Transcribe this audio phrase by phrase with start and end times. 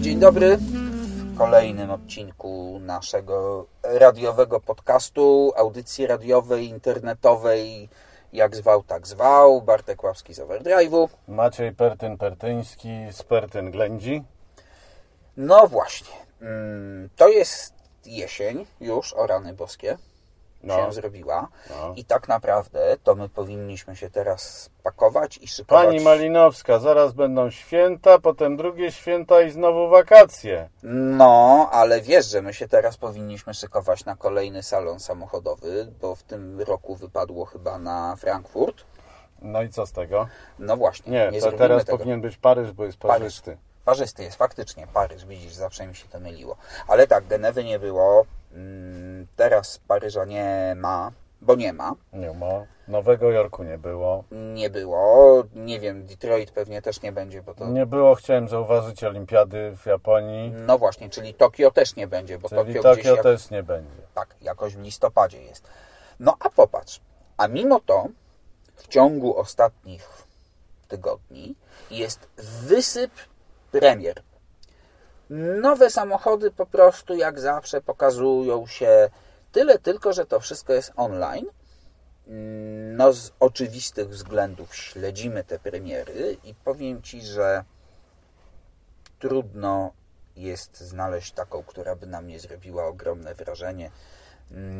[0.00, 0.56] Dzień dobry.
[0.56, 7.88] W kolejnym odcinku naszego radiowego podcastu, audycji radiowej, internetowej,
[8.32, 11.08] jak zwał, tak zwał, Bartek Ławski z Overdrive'u.
[11.28, 14.22] Maciej Pertyn-Pertyński z Pertyn-Ględzi.
[15.36, 17.74] No właśnie, mm, to jest
[18.06, 19.96] jesień już, o rany boskie
[20.62, 20.76] No.
[20.86, 21.92] się zrobiła No.
[21.96, 25.86] i tak naprawdę to my powinniśmy się teraz pakować i szykować.
[25.86, 30.68] Pani Malinowska, zaraz będą święta, potem drugie święta i znowu wakacje.
[30.82, 36.22] No, ale wiesz, że my się teraz powinniśmy szykować na kolejny salon samochodowy, bo w
[36.22, 38.84] tym roku wypadło chyba na Frankfurt.
[39.42, 40.28] No i co z tego?
[40.58, 41.98] No właśnie, Nie, nie, to teraz tego.
[41.98, 43.18] powinien być Paryż, bo jest Paryż.
[43.18, 43.56] parzysty.
[43.84, 46.56] Parzysty jest, faktycznie, Paryż, widzisz, zawsze mi się to myliło.
[46.88, 48.24] Ale tak, Genewy nie było,
[49.36, 52.66] teraz Paryża nie ma, bo nie ma, Nie ma.
[52.88, 54.24] Nowego Jorku nie było.
[54.30, 57.66] nie było, nie wiem, Detroit pewnie też nie będzie, bo to...
[57.68, 60.50] Nie było, chciałem zauważyć, olimpiady w Japonii.
[60.50, 63.22] No właśnie, czyli Tokio też nie będzie, bo Czyli Tokio, gdzieś Tokio jak...
[63.22, 64.02] też nie będzie.
[64.14, 65.68] tak, jakoś w listopadzie jest.
[66.20, 67.00] No a popatrz,
[67.36, 68.06] a mimo to
[68.76, 70.08] w ciągu ostatnich
[70.88, 71.54] tygodni
[71.90, 72.28] jest
[72.66, 73.10] wysyp
[73.70, 74.22] premier.
[75.60, 79.10] Nowe samochody po prostu jak zawsze pokazują się
[79.52, 81.46] tyle tylko, że to wszystko jest online.
[82.96, 87.64] No z oczywistych względów śledzimy te premiery i powiem Ci, że
[89.18, 89.92] trudno
[90.36, 93.90] jest znaleźć taką, która by na mnie zrobiła ogromne wrażenie.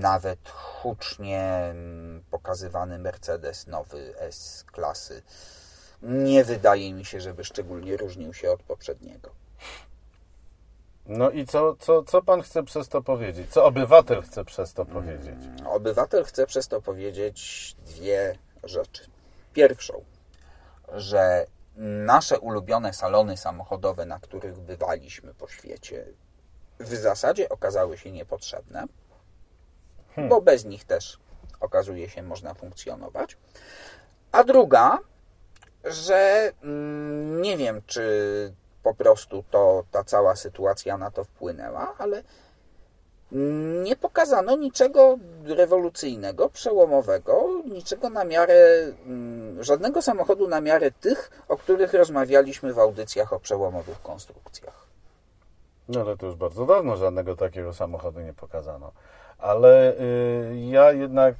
[0.00, 5.22] Nawet hucznie mm, pokazywany Mercedes nowy S klasy
[6.02, 9.41] nie wydaje mi się, żeby szczególnie różnił się od poprzedniego.
[11.06, 13.50] No i co, co, co pan chce przez to powiedzieć?
[13.50, 15.34] Co obywatel chce przez to powiedzieć?
[15.66, 19.02] Obywatel chce przez to powiedzieć dwie rzeczy.
[19.52, 20.04] Pierwszą,
[20.92, 26.04] że nasze ulubione salony samochodowe, na których bywaliśmy po świecie,
[26.80, 28.84] w zasadzie okazały się niepotrzebne,
[30.28, 31.18] bo bez nich też
[31.60, 33.36] okazuje się można funkcjonować.
[34.32, 34.98] A druga,
[35.84, 42.22] że mm, nie wiem, czy po prostu to ta cała sytuacja na to wpłynęła, ale
[43.82, 48.54] nie pokazano niczego rewolucyjnego, przełomowego, niczego na miarę,
[49.06, 54.86] mm, żadnego samochodu na miarę tych, o których rozmawialiśmy w audycjach o przełomowych konstrukcjach.
[55.88, 58.92] No ale to już bardzo dawno żadnego takiego samochodu nie pokazano.
[59.38, 61.34] Ale y, ja jednak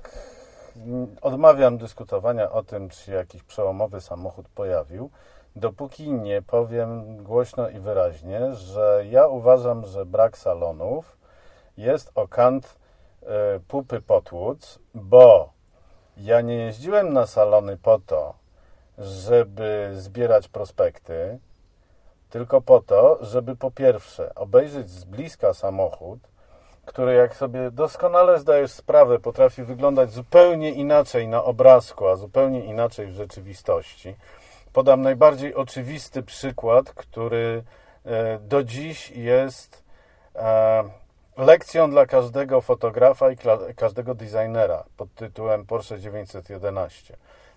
[0.77, 5.11] mm, odmawiam dyskutowania o tym, czy jakiś przełomowy samochód pojawił,
[5.57, 11.17] dopóki nie powiem głośno i wyraźnie, że ja uważam, że brak salonów
[11.77, 12.79] jest o kant
[13.23, 13.27] y,
[13.61, 15.53] pupy potłuc, bo
[16.17, 18.35] ja nie jeździłem na salony po to,
[18.99, 21.39] żeby zbierać prospekty,
[22.31, 26.19] tylko po to, żeby po pierwsze obejrzeć z bliska samochód,
[26.85, 33.07] który jak sobie doskonale zdajesz sprawę, potrafi wyglądać zupełnie inaczej na obrazku, a zupełnie inaczej
[33.07, 34.17] w rzeczywistości.
[34.73, 37.63] Podam najbardziej oczywisty przykład, który
[38.07, 39.83] e, do dziś jest
[40.37, 40.85] e,
[41.37, 43.37] lekcją dla każdego fotografa i
[43.77, 47.17] każdego dezynera pod tytułem Porsche 911.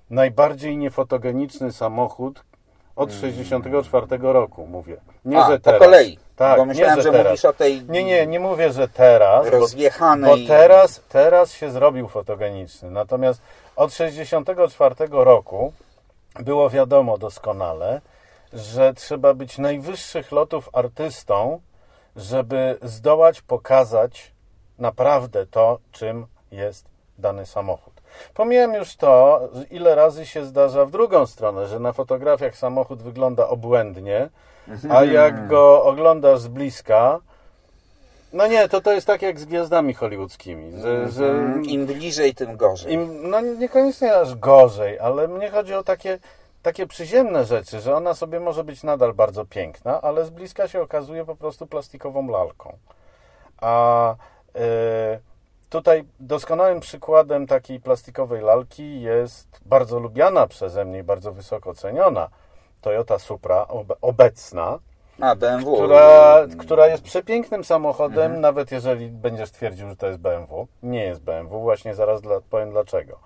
[0.09, 2.44] Najbardziej niefotogeniczny samochód
[2.96, 4.97] od 64 roku, mówię.
[5.26, 5.80] Nie, A, że po teraz.
[5.80, 7.26] kolei, Tak, bo myślałem, nie, że teraz.
[7.28, 9.46] mówisz o tej Nie, nie, nie mówię, że teraz.
[9.52, 10.42] bo- rozjechanej...
[10.42, 12.92] bo teraz, teraz się zrobił fotogeniczny.
[12.92, 13.42] Natomiast
[13.76, 15.74] od 64 roku
[16.40, 18.01] było wiadomo doskonale,
[18.53, 21.62] że trzeba być najwyższych lotów artystą,
[22.16, 24.31] żeby zdołać pokazać
[24.79, 26.85] naprawdę to, czym jest
[27.18, 27.94] dany samochód.
[28.34, 29.41] Pomijam już to,
[29.72, 34.29] ile razy się zdarza w drugą stronę, że na fotografiach samochód wygląda obłędnie,
[34.90, 37.19] a jak go oglądasz z bliska,
[38.35, 42.35] no nie, to to jest tak jak z gwiazdami hollywoodzkimi, że, że Mm, Im bliżej,
[42.35, 42.94] tym gorzej.
[42.94, 46.20] im, no niekoniecznie aż gorzej, ale mnie chodzi o takie,
[46.64, 50.82] takie przyziemne rzeczy, że ona sobie może być nadal bardzo piękna, ale z bliska się
[50.82, 52.78] okazuje po prostu plastikową lalką.
[53.61, 54.11] A
[54.55, 54.59] y,
[55.70, 62.29] tutaj doskonałym przykładem takiej plastikowej lalki jest bardzo lubiana przeze mnie i bardzo wysoko ceniona
[62.82, 64.79] Toyota Supra obe- obecna,
[65.22, 65.76] A, BMW.
[65.76, 70.67] która, która jest przepięknym samochodem, nawet jeżeli będziesz twierdził, że to jest BMW.
[70.84, 73.20] Nie jest BMW, właśnie zaraz dla, powiem dlaczego.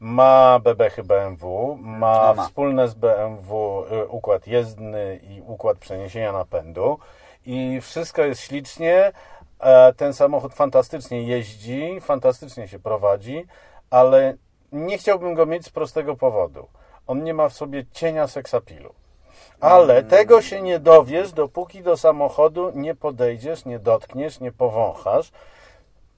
[0.00, 2.44] Ma bebechy BMW, ma, ma.
[2.44, 6.98] wspólne z BMW y, układ jezdny i układ przeniesienia napędu
[7.46, 9.12] i wszystko jest ślicznie.
[9.60, 13.46] E, Ten samochód fantastycznie jeździ, fantastycznie się prowadzi,
[13.90, 14.34] ale
[14.72, 16.68] nie chciałbym go mieć z prostego powodu.
[17.06, 18.94] on nie ma w sobie cienia seksapilu.
[19.60, 25.32] Ale tego się nie dowiesz, dopóki do samochodu nie podejdziesz, nie dotkniesz, nie powąchasz.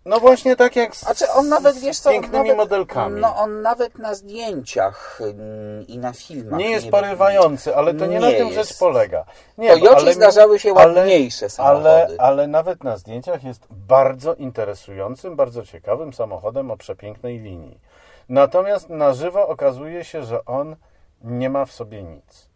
[0.05, 3.21] No właśnie tak jak z, A czy on nawet, wiesz co, pięknymi nawet, modelkami.
[3.21, 8.21] No on nawet na zdjęciach mm, i na filmach nie jest porywający, ale to nie,
[8.21, 8.69] na tym jest.
[8.69, 9.25] rzecz polega.
[9.59, 11.89] Nie, Toyocie bo- ale zdarzały się ładniejsze samochody.
[11.89, 17.81] Ale, ale nawet na zdjęciach jest bardzo interesującym, bardzo ciekawym samochodem o przepięknej linii.
[18.29, 20.77] Natomiast na żywo okazuje się, że on
[21.25, 22.51] nie ma w sobie nic.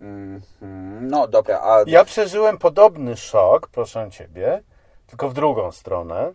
[0.00, 1.08] Mhm.
[1.08, 4.62] No dobra, a Ja przeżyłem podobny szok, proszę ciebie,
[5.06, 6.32] tylko w drugą stronę.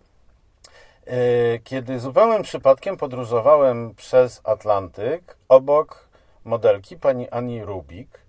[1.08, 1.14] Yy,
[1.64, 6.08] Kiedy zupełnym przypadkiem podróżowałem przez Atlantyk obok
[6.46, 8.20] modelki pani Ani Rubik,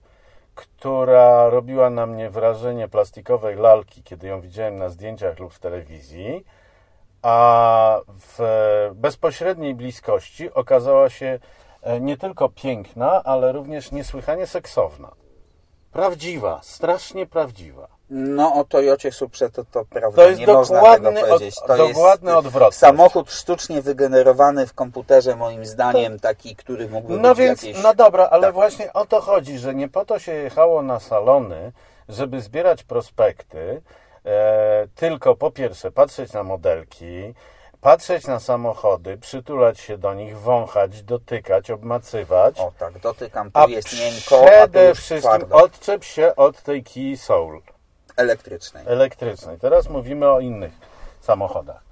[0.54, 6.44] która robiła na mnie wrażenie plastikowej lalki, kiedy ją widziałem na zdjęciach lub w telewizji,
[7.22, 8.40] a w
[8.94, 11.38] bezpośredniej bliskości okazała się
[11.82, 15.25] e, nie tylko piękna, ale również niesłychanie seksowna.
[15.96, 17.88] Prawdziwa, strasznie prawdziwa.
[18.10, 21.54] no o Toyocie Suprze to, to prawda, To jest nie można dokładny tego powiedzieć.
[21.66, 27.38] To dokładny jest samochód sztucznie wygenerowany w komputerze, moim zdaniem, taki, który mógłby No być
[27.38, 27.82] więc, jakieś...
[27.82, 28.54] no dobra, ale tak.
[28.54, 31.72] właśnie o to chodzi, że nie po to się jechało na salony,
[32.08, 33.82] żeby zbierać prospekty,
[34.24, 37.34] e, tylko po pierwsze patrzeć na modelki,
[37.86, 42.58] patrzeć na samochody, przytulać się do nich, wąchać, dotykać, obmacywać.
[42.60, 45.56] O tak, dotykam, tu a jest miękko, a tu już wszystkim twardo.
[45.56, 47.62] odczep się od tej Key Soul
[48.16, 48.84] Elektrycznej.
[48.86, 49.58] elektrycznej.
[49.58, 50.72] Teraz mówimy o innych
[51.20, 51.82] samochodach.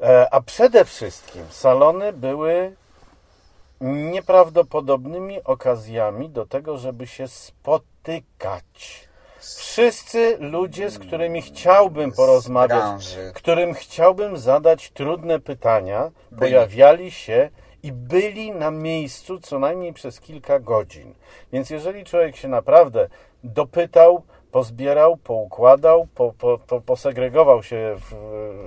[0.00, 2.76] E, A przede wszystkim salony były
[3.80, 9.08] nieprawdopodobnymi okazjami do tego, żeby się spotykać.
[9.42, 16.40] Wszyscy ludzie, z którymi chciałbym porozmawiać, którym chciałbym zadać trudne pytania, Byli.
[16.40, 17.50] pojawiali się
[17.82, 21.14] i byli na miejscu co najmniej przez kilka godzin.
[21.52, 23.08] Więc jeżeli człowiek się naprawdę
[23.44, 28.14] dopytał, pozbierał, poukładał, po, po, po, posegregował się w,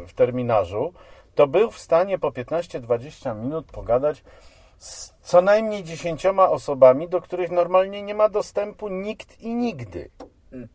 [0.08, 0.94] w terminarzu,
[1.36, 4.24] to był w stanie po 15-20 minut pogadać
[4.78, 10.10] z co najmniej dziesięcioma osobami, do których normalnie nie ma dostępu nikt i nigdy.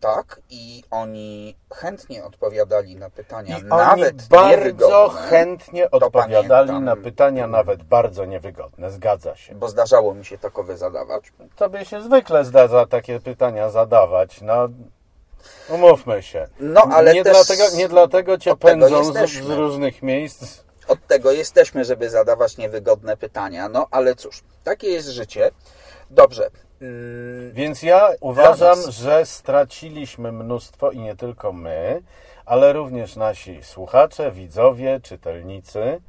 [0.01, 6.85] Tak, i oni chętnie odpowiadali na pytania, I nawet bardzo chętnie odpowiadali pamiętam.
[6.85, 8.91] na pytania nawet bardzo niewygodne.
[8.91, 9.55] Zgadza się.
[9.55, 11.33] bo zdarzało mi się takowe zadawać.
[11.57, 14.41] Tobie się zwykle zdarza takie pytania zadawać.
[14.41, 14.69] No,
[15.69, 16.49] umówmy się.
[16.61, 20.65] No, ale nie, też dlatego, nie dlatego cię pędzą z, z różnych miejsc.
[20.89, 23.69] Od tego jesteśmy, żeby zadawać niewygodne pytania.
[23.69, 25.51] No, ale cóż, takie jest życie.
[26.11, 26.51] Dobrze.
[26.81, 32.03] Mm, Więc ja uważam, że straciliśmy mnóstwo i nie tylko my,
[32.47, 36.01] ale również nasi słuchacze, widzowie, czytelnicy,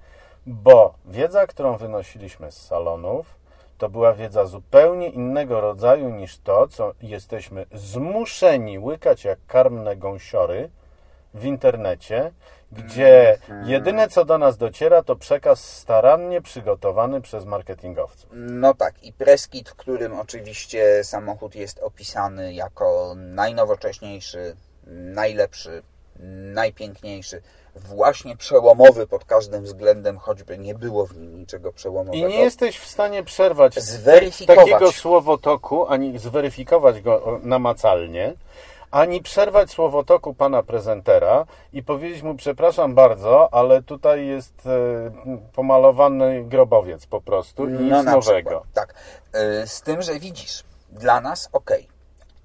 [0.45, 3.35] bo wiedza, którą wynosiliśmy z salonów,
[3.77, 10.69] to była wiedza zupełnie innego rodzaju niż to, co jesteśmy zmuszeni łykać jak karmne gąsiory
[11.33, 12.31] w internecie,
[12.71, 18.29] gdzie jedyne co do nas dociera, to przekaz starannie przygotowany przez marketingowców.
[18.33, 24.56] No tak, i preskit, w którym oczywiście samochód jest opisany jako najnowocześniejszy,
[24.88, 25.83] najlepszy,
[26.53, 27.41] najpiękniejszy,
[27.75, 32.27] właśnie przełomowy pod każdym względem, choćby nie było w nim niczego przełomowego.
[32.27, 33.75] I nie jesteś w stanie przerwać
[34.47, 38.33] takiego słowotoku, ani zweryfikować go namacalnie,
[38.92, 45.12] ani przerwać słowotoku pana prezentera i powiedzieć mu, przepraszam bardzo, ale tutaj jest e,
[45.54, 48.21] pomalowany grobowiec po prostu i nic No, na nowego.
[48.50, 48.94] przykład, tak.
[49.64, 51.71] Y, Z tym, że widzisz, dla nas ok,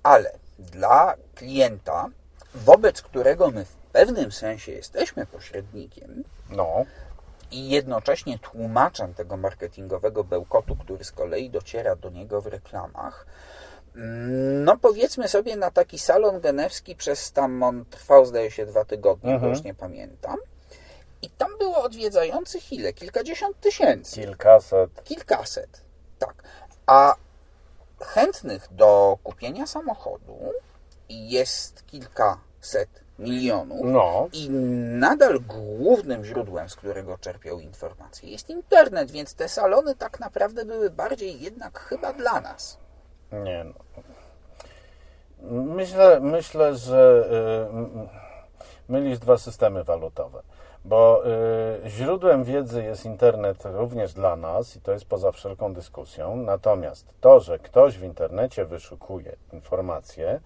[0.02, 2.06] ale dla klienta,
[2.54, 6.84] wobec którego my w pewnym sensie jesteśmy pośrednikiem No,
[7.50, 13.26] i jednocześnie tłumaczem tego marketingowego bełkotu, który z kolei dociera do niego w reklamach,
[14.64, 19.32] no powiedzmy sobie na taki salon genewski przez tam on trwał zdaje się dwa tygodnie,
[19.34, 19.50] Mhm.
[19.52, 20.36] bo już nie pamiętam.
[21.22, 22.92] I tam było odwiedzających ile?
[22.92, 24.20] Kilkadziesiąt tysięcy.
[24.20, 25.04] kilkaset.
[25.04, 25.80] Kilkaset,
[26.18, 26.34] tak.
[26.86, 27.14] A
[28.04, 30.38] chętnych do kupienia samochodu
[31.08, 32.88] jest kilkaset
[33.18, 33.80] milionów.
[33.84, 34.50] No, I
[34.98, 40.90] nadal głównym źródłem, z którego czerpią informacje, jest internet, więc te salony tak naprawdę były
[40.90, 42.78] bardziej jednak chyba dla nas.
[43.32, 43.72] Nie no.
[45.50, 47.28] Myślę, myślę, że
[48.88, 50.42] y, mylisz dwa systemy walutowe,
[50.84, 51.22] bo
[51.84, 56.36] y, źródłem wiedzy jest internet również dla nas i to jest poza wszelką dyskusją.
[56.36, 60.40] Natomiast to, że ktoś w internecie wyszukuje informacje,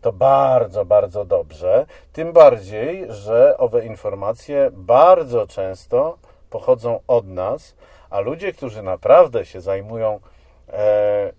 [0.00, 1.86] to bardzo, bardzo dobrze.
[2.12, 6.18] Tym bardziej, że owe informacje bardzo często
[6.50, 7.74] pochodzą od nas,
[8.10, 10.20] a ludzie, którzy naprawdę się zajmują
[10.68, 11.32] e,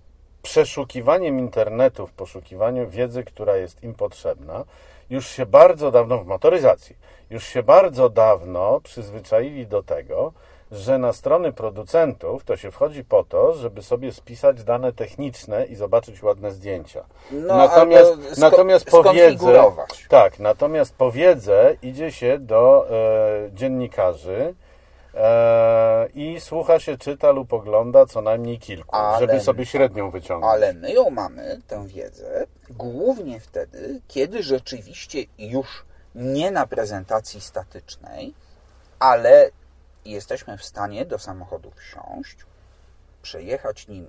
[0.48, 4.64] przeszukiwaniem internetu w poszukiwaniu wiedzy, która jest im potrzebna,
[5.10, 6.96] już się bardzo dawno w motoryzacji,
[7.30, 10.34] już się bardzo dawno przyzwyczaili do tego,
[10.72, 15.76] że na strony producentów to się wchodzi po to, żeby sobie spisać dane techniczne i
[15.76, 17.06] zobaczyć ładne zdjęcia.
[17.32, 20.06] No, natomiast sko- natomiast po wiedzę, skonfigurować.
[20.10, 24.56] tak, natomiast po wiedzę idzie się do e, dziennikarzy
[26.14, 30.54] i słucha się, czyta lub ogląda co najmniej kilku, Ale- żeby sobie średnią wyciągnąć.
[30.54, 38.34] Ale my ją mamy, tę wiedzę, głównie wtedy, kiedy rzeczywiście już nie na prezentacji statycznej,
[39.00, 39.50] ale
[40.06, 42.38] jesteśmy w stanie do samochodu wsiąść,
[43.22, 44.08] przejechać nim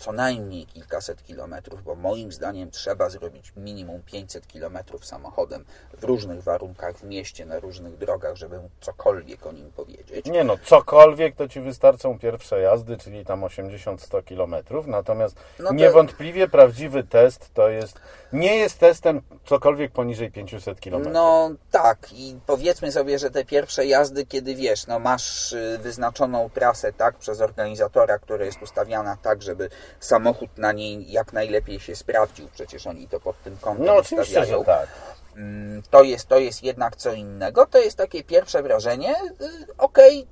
[0.00, 5.64] co najmniej kilkaset kilometrów, bo moim zdaniem trzeba zrobić minimum 500 kilometrów samochodem
[5.98, 10.26] w różnych warunkach w mieście, na różnych drogach, żeby cokolwiek o nim powiedzieć.
[10.26, 15.74] Nie no, cokolwiek to ci wystarczą pierwsze jazdy, czyli tam 80-100 kilometrów, natomiast No to-
[15.74, 18.00] niewątpliwie prawdziwy test to jest,
[18.32, 21.14] nie jest testem cokolwiek poniżej 500 kilometrów.
[21.14, 26.50] No tak, i powiedzmy sobie, że te pierwsze jazdy, kiedy wiesz, no masz y, wyznaczoną
[26.50, 31.96] trasę, tak, przez organizatora, która jest ustawiana tak, żeby samochód na niej jak najlepiej się
[31.96, 34.88] sprawdził, przecież oni to pod tym kątem No oczywiście, że tak.
[35.36, 37.66] Mm, To jest, to jest jednak co innego.
[37.66, 39.14] To jest takie pierwsze wrażenie.
[39.40, 40.26] Y, Okej,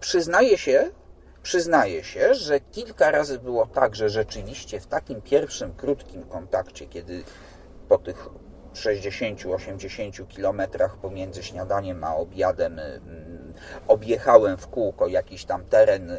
[0.00, 0.90] przyznaję się,
[1.42, 7.24] przyznaję się, że kilka razy było tak, że rzeczywiście w takim pierwszym krótkim kontakcie, kiedy
[7.88, 8.28] po tych
[8.76, 13.52] 60-80 kilometrach pomiędzy śniadaniem a obiadem mm,
[13.88, 16.16] objechałem w kółko jakiś tam teren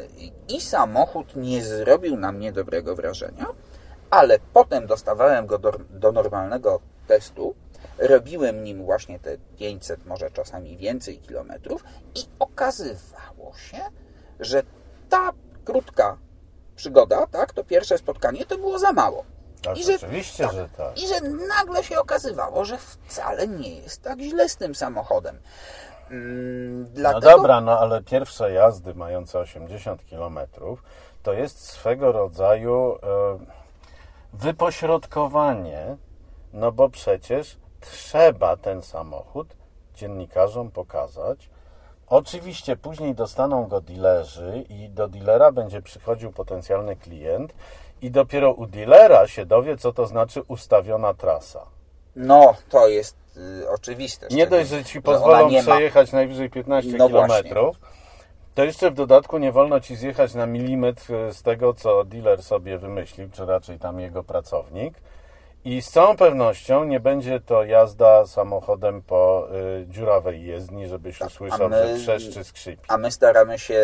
[0.48, 3.46] i samochód nie zrobił na mnie dobrego wrażenia,
[4.10, 7.54] ale potem dostawałem go do, do normalnego testu,
[7.98, 11.84] robiłem nim właśnie te 500, może czasami więcej kilometrów
[12.14, 13.78] i okazywało się,
[14.40, 14.62] że
[15.08, 15.32] ta
[15.64, 16.18] krótka
[16.76, 19.24] przygoda, tak, to pierwsze spotkanie, to było za mało.
[19.62, 20.98] Tak, I że- oczywiście, że tak.
[21.02, 25.38] I że nagle się okazywało, że wcale nie jest tak źle z tym samochodem.
[26.10, 30.38] Mm, No Dlatego, dobra, no ale pierwsze jazdy mające 80 km
[31.22, 32.98] to jest swego rodzaju e,
[34.32, 35.96] wypośrodkowanie,
[36.52, 39.56] no bo przecież trzeba ten samochód
[39.94, 41.50] dziennikarzom pokazać.
[42.06, 47.54] Oczywiście później dostaną go dilerzy i do dilera będzie przychodził potencjalny klient
[48.02, 51.66] i dopiero u dilera się dowie, co to znaczy ustawiona trasa.
[52.16, 53.16] No, to jest
[53.62, 54.26] y, oczywiste.
[54.30, 57.30] Nie dość, że ci pozwolą ma- przejechać najwyżej 15 No km,
[58.54, 62.42] to jeszcze w dodatku nie wolno ci zjechać na milimetr e, z tego, co dealer
[62.42, 64.94] sobie wymyślił, czy raczej tam jego pracownik.
[65.64, 69.48] I z całą pewnością nie będzie to jazda samochodem po
[69.82, 72.82] y, dziurawej jezdni, żebyś usłyszał, Tak, my- że trzeszczy, skrzypi.
[72.88, 73.80] A my staramy się,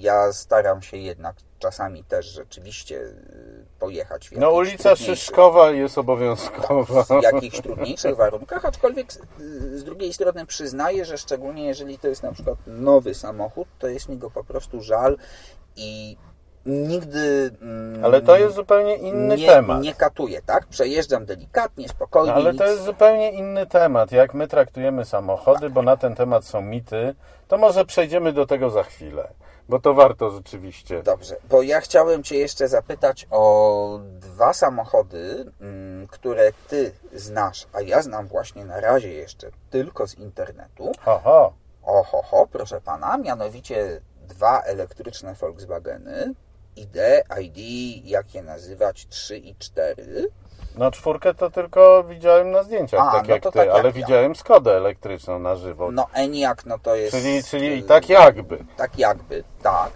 [0.00, 7.04] ja staram się jednak czasami też rzeczywiście y, pojechać No ulica Szyszkowa jest obowiązkowa.
[7.20, 9.20] w jakichś trudniejszych warunkach, aczkolwiek z,
[9.74, 14.08] z drugiej strony przyznaję, że szczególnie jeżeli to jest na przykład nowy samochód, to jest
[14.08, 15.16] mi go po prostu żal
[15.76, 16.16] i
[16.66, 19.82] nigdy mm, Ale to jest zupełnie inny nie, temat.
[19.82, 20.66] nie katuję, tak?
[20.66, 22.30] Przejeżdżam delikatnie, spokojnie.
[22.30, 24.12] No, ale nic, to jest zupełnie inny temat.
[24.12, 27.14] Jak my traktujemy samochody, bo na ten temat są mity,
[27.48, 29.28] to może przejdziemy do tego za chwilę,
[29.68, 31.02] bo to warto rzeczywiście.
[31.02, 37.80] Dobrze, bo ja chciałem Cię jeszcze zapytać o dwa samochody, mm, które Ty znasz, a
[37.80, 40.92] ja znam właśnie na razie jeszcze tylko z internetu.
[41.00, 41.52] Ho, ho.
[41.82, 46.34] Oho, ho, proszę Pana, mianowicie dwa elektryczne Volkswageny,
[46.76, 46.96] ID,
[47.40, 47.58] ID,
[48.04, 50.28] jak je nazywać, 3 i 4.
[50.78, 53.84] No czwórkę to tylko widziałem na zdjęciach, A, tak no jak ty, tak jak ale
[53.84, 53.92] ja.
[53.92, 55.90] widziałem Skodę elektryczną na żywo.
[55.90, 57.16] No ENIAC, no to jest...
[57.16, 58.64] czyli, czyli y, i tak jakby.
[58.76, 59.90] Tak jakby, tak.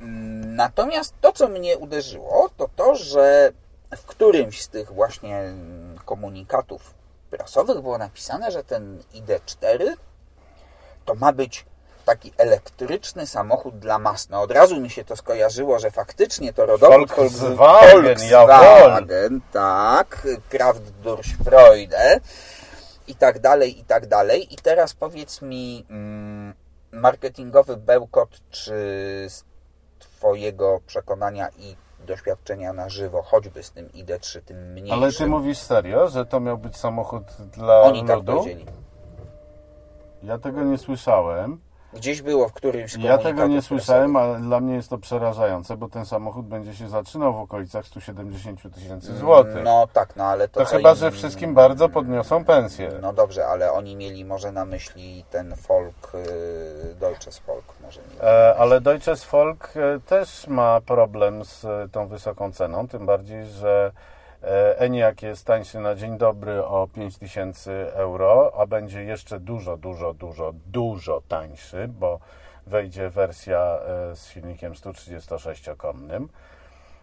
[0.00, 3.52] Mm, Natomiast to, co mnie uderzyło, to to, że
[3.96, 6.94] w którymś z tych właśnie mm, komunikatów
[7.30, 9.94] prasowych było napisane, że ten ID4
[11.04, 11.66] to ma być
[12.12, 14.28] taki elektryczny samochód dla mas.
[14.28, 20.90] No od razu mi się to skojarzyło, że faktycznie to rodowód Volkswagen, Volkswagen tak, Kraft
[20.90, 22.20] durch Freude
[23.08, 24.54] i tak dalej, i tak dalej.
[24.54, 26.54] I teraz powiedz mi, mm,
[26.92, 28.72] marketingowy bełkot, czy
[29.28, 29.44] z
[29.98, 31.76] Twojego przekonania i
[32.06, 35.02] doświadczenia na żywo, choćby z tym ID3, tym mniejszym.
[35.02, 37.24] Ale ty mówisz serio, że to miał być samochód
[37.56, 38.32] dla Oni tak ludu?
[38.32, 38.66] powiedzieli.
[40.22, 41.60] Ja tego nie słyszałem.
[41.92, 45.88] Gdzieś było w którymś Ja tego nie słyszałem, ale dla mnie jest to przerażające, bo
[45.88, 49.64] ten samochód będzie się zaczynał w okolicach 170 tysięcy złotych.
[49.64, 52.90] No tak, no ale to To chyba, im- że wszystkim bardzo podniosą pensję.
[53.02, 58.22] No dobrze, ale oni mieli może na myśli ten folk, y, Deutsches Folk może nie.
[58.28, 63.92] E, Ale Deutsches Volk e, też ma problem z tą wysoką ceną, tym bardziej, że
[64.78, 70.52] ENIAC jest tańszy na dzień dobry o 5000 euro, a będzie jeszcze dużo, dużo, dużo,
[70.66, 72.18] dużo tańszy, bo
[72.66, 76.28] wejdzie wersja e, z silnikiem 136-konnym.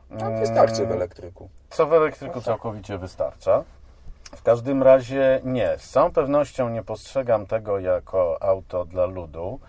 [0.10, 1.50] No, wystarczy w elektryku.
[1.70, 3.64] Co w elektryku całkowicie wystarcza.
[4.36, 5.78] W każdym razie nie.
[5.78, 9.60] Z całą pewnością nie postrzegam tego jako auto dla ludu.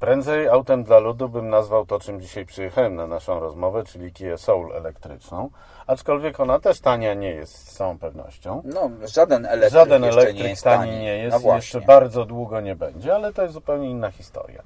[0.00, 4.36] Prędzej autem dla ludu bym nazwał to, czym dzisiaj przyjechałem na naszą rozmowę, czyli Kia
[4.36, 5.50] Soul elektryczną.
[5.86, 8.62] Aczkolwiek ona też tania nie jest z całą pewnością.
[8.64, 11.02] No, żaden elektryk Żaden elektryk nie jest tani tani.
[11.02, 14.62] nie jest no jeszcze bardzo długo nie będzie, ale to jest zupełnie inna historia.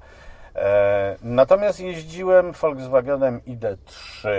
[0.55, 4.29] E, natomiast jeździłem Volkswagenem ID3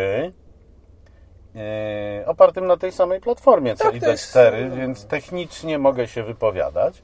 [1.56, 6.22] e, opartym na tej samej platformie co Tak, to jest- ID4, więc technicznie mogę się
[6.22, 7.02] wypowiadać.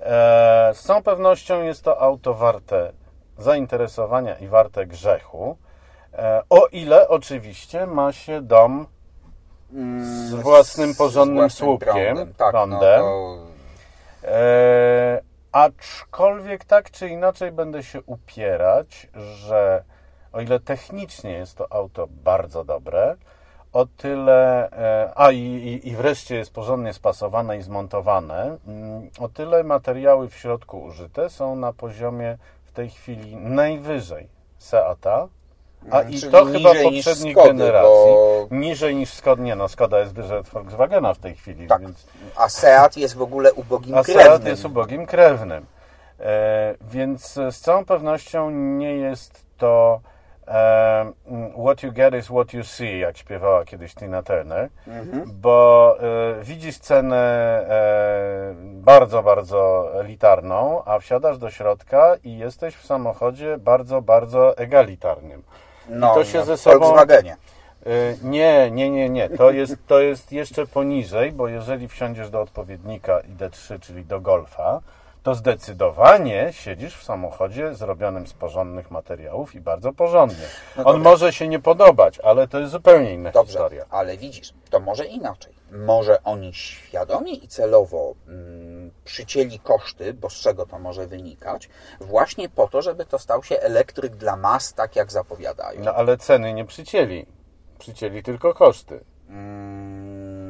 [0.00, 2.92] E, z całą pewnością jest to auto warte
[3.42, 5.56] zainteresowania i warte grzechu.
[6.12, 8.86] E, o ile oczywiście ma się dom
[9.72, 12.34] Mm, z własnym porządnym własnym słupkiem, prądem.
[12.34, 13.00] Tak, prądem.
[13.00, 13.50] No, to
[14.24, 19.84] E, aczkolwiek tak czy inaczej będę się upierać, że
[20.32, 23.16] o ile technicznie jest to auto bardzo dobre,
[23.72, 29.64] o tyle, e, a i, i, wreszcie jest porządnie spasowane i zmontowane, mm, o tyle
[29.64, 32.38] materiały w środku użyte są na poziomie
[32.80, 35.28] tej chwili najwyżej Seata,
[35.90, 37.90] a i to chyba poprzednich Skody, generacji.
[37.90, 41.80] bo- Niżej niż Skoda, nie no, Skoda jest wyżej od Volkswagena w tej chwili, tak.
[41.80, 42.06] więc
[42.36, 44.26] A Seat jest w ogóle ubogim a krewnym.
[44.26, 45.66] Seat jest ubogim krewnym.
[46.20, 50.00] E, więc z całą pewnością nie jest to
[51.64, 54.68] what you get is what you see, jak śpiewała kiedyś Tina Turner,
[55.26, 57.16] bo e, widzisz cenę
[57.68, 65.42] e, bardzo, bardzo elitarną, a wsiadasz do środka i jesteś w samochodzie bardzo, bardzo egalitarnym.
[65.88, 67.36] no, to się no, ze sobą- Volkswagenie.
[67.86, 69.28] Y, Nie, nie, nie, nie.
[69.28, 74.80] To jest, to jest jeszcze poniżej, bo jeżeli wsiądziesz do odpowiednika ID3, czyli do Golfa,
[75.22, 80.44] to zdecydowanie siedzisz w samochodzie zrobionym z porządnych materiałów i bardzo porządnie.
[80.76, 83.84] No On może się nie podobać, ale to jest zupełnie inna Dobrze, historia.
[83.90, 85.60] ale widzisz, to może inaczej.
[85.72, 91.68] Może oni świadomie i celowo mm, przycięli koszty, bo z czego to może wynikać,
[92.00, 95.80] właśnie po to, żeby to stał się elektryk dla mas, tak jak zapowiadają.
[95.84, 97.26] No ale ceny nie przycięli.
[97.78, 99.04] Przycięli tylko koszty.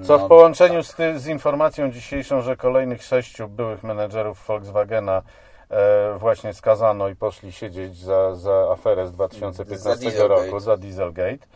[0.02, 5.22] Co no, w połączeniu z, ty, z informacją dzisiejszą, że kolejnych sześciu byłych menedżerów Volkswagena
[5.70, 11.46] e, właśnie skazano i poszli siedzieć za, za aferę z 2015 Za roku, za Dieselgate,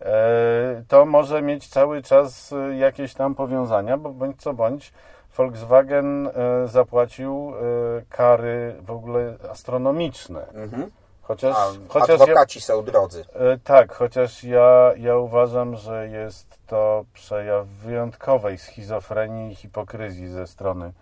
[0.00, 4.92] e, to może mieć cały czas e, jakieś tam powiązania, bo bądź co bądź
[5.36, 6.32] Volkswagen e,
[6.68, 10.46] zapłacił e, kary w ogóle astronomiczne.
[10.46, 10.90] Mhm.
[11.28, 13.24] Chociaż, A chociaż ja, adwokaci są drodzy.
[13.34, 20.46] E, Tak, chociaż ja, ja uważam, że jest to przejaw wyjątkowej schizofrenii i hipokryzji ze
[20.46, 20.92] strony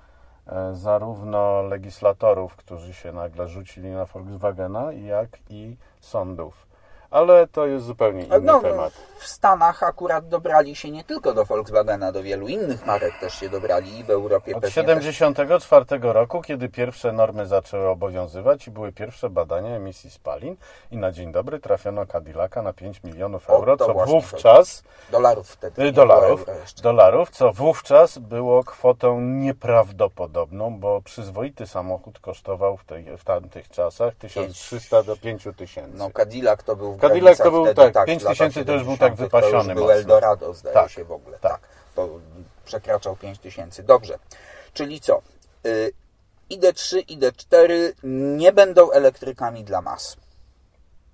[0.46, 6.66] e, zarówno legislatorów, którzy się nagle rzucili na Volkswagena, jak i sądów.
[7.14, 8.92] Ale to jest zupełnie inny No, temat.
[9.18, 13.48] w Stanach akurat dobrali się nie tylko do Volkswagena, do wielu innych marek też się
[13.48, 18.92] dobrali i w Europie Od pewnie 74 roku, kiedy pierwsze normy zaczęły obowiązywać i były
[18.92, 20.57] pierwsze badania emisji spalin
[20.90, 24.92] i na dzień dobry trafiono Cadillaca na 5 milionów O, euro, to co wówczas też
[25.11, 25.83] dolarów wtedy.
[25.83, 26.46] Y, dolarów,
[26.83, 34.14] dolarów, co wówczas było kwotą nieprawdopodobną, bo przyzwoity samochód kosztował w, tej, w tamtych czasach
[34.14, 35.88] 1300 do 5000.
[35.94, 38.84] No Cadillac to był w Cadillac to był, tak, w 5 latach tysięcy to już
[38.84, 39.90] był tak 70., wypasiony To już był.
[39.90, 41.38] Eldorado zdaje Tak, się w ogóle.
[41.38, 41.52] tak.
[41.52, 41.60] Tak.
[41.94, 42.08] To
[42.64, 43.82] przekraczał 5 tysięcy.
[43.82, 44.18] Dobrze.
[44.72, 45.22] Czyli co?
[45.66, 45.92] Y,
[46.50, 47.72] ID3, ID4
[48.36, 50.16] nie będą elektrykami dla mas.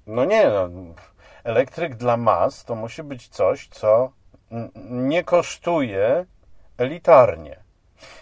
[0.07, 0.69] No nie, no,
[1.45, 4.13] elektryk dla mas to musi być coś, co
[4.91, 6.27] nie kosztuje
[6.79, 7.61] elitarnie.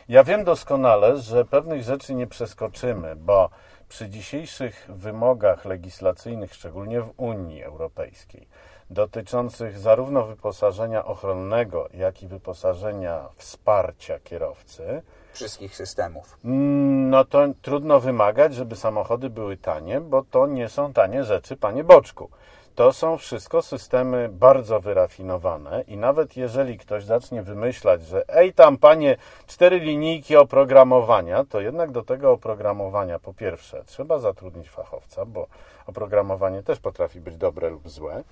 [0.09, 3.51] Ja wiem doskonale, że pewnych rzeczy nie przeskoczymy, bo
[3.89, 8.49] przy dzisiejszych wymogach legislacyjnych, szczególnie w Unii Europejskiej,
[8.91, 16.39] dotyczących zarówno wyposażenia ochronnego, jak i wyposażenia wsparcia kierowcy, Wszystkich systemów.
[16.45, 21.85] no to trudno wymagać, żeby samochody były tanie, bo to nie są tanie rzeczy, panie
[21.85, 22.31] Boczku.
[22.79, 28.77] To są wszystko systemy bardzo wyrafinowane i nawet jeżeli ktoś zacznie wymyślać, że ej tam
[28.77, 35.47] panie, cztery linijki oprogramowania, to jednak do tego oprogramowania po pierwsze trzeba zatrudnić fachowca, bo
[35.87, 38.23] oprogramowanie też potrafi być dobre lub złe.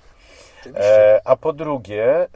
[0.77, 2.27] E, a po drugie, e,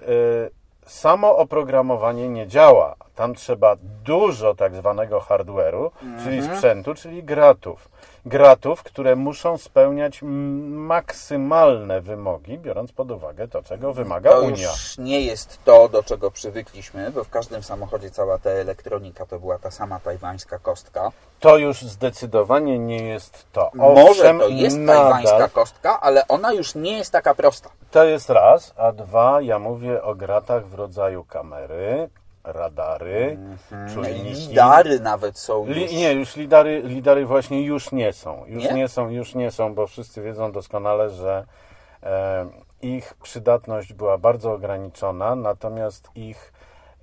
[0.86, 2.94] samo oprogramowanie nie działa.
[3.14, 5.90] Tam trzeba dużo tak zwanego hardware'u,
[6.24, 6.56] czyli Mhm.
[6.56, 7.88] sprzętu, czyli gratów.
[8.26, 14.70] Gratów, które muszą spełniać maksymalne wymogi, biorąc pod uwagę to, czego wymaga To Unia.
[14.70, 19.38] już nie jest to, do czego przywykliśmy, bo w każdym samochodzie cała ta elektronika to
[19.40, 21.12] była ta sama tajwańska kostka.
[21.40, 23.70] To już zdecydowanie nie jest to.
[23.74, 27.70] Może Owszem, to jest nadal, tajwańska kostka, ale ona już nie jest taka prosta.
[27.90, 32.08] To jest raz, a dwa, ja mówię o gratach w rodzaju kamery,
[32.44, 33.38] radary,
[33.94, 34.48] czujniki.
[34.48, 35.76] Lidary nawet są już.
[35.76, 38.46] Li, nie, już lidary, lidary właśnie już nie są.
[38.46, 38.72] Już Nie?
[38.72, 38.88] nie?
[38.88, 41.46] są, już nie są, bo wszyscy wiedzą doskonale, że
[42.02, 42.46] e,
[42.82, 46.52] ich przydatność była bardzo ograniczona, natomiast ich